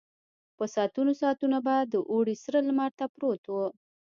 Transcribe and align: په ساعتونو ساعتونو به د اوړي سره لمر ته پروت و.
په 0.57 0.65
ساعتونو 0.73 1.11
ساعتونو 1.21 1.57
به 1.65 1.75
د 1.93 1.95
اوړي 2.11 2.35
سره 2.43 2.59
لمر 2.67 2.91
ته 2.99 3.05
پروت 3.15 3.43
و. 3.49 3.55